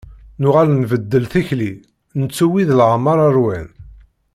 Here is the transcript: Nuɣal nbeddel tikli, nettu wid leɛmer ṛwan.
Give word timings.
Nuɣal 0.41 0.67
nbeddel 0.73 1.25
tikli, 1.31 1.71
nettu 2.19 2.47
wid 2.51 2.69
leɛmer 2.79 3.17
ṛwan. 3.35 3.67